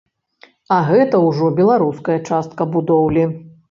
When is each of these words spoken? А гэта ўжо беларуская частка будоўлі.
А 0.77 0.79
гэта 0.87 1.21
ўжо 1.27 1.51
беларуская 1.61 2.19
частка 2.29 2.73
будоўлі. 2.77 3.33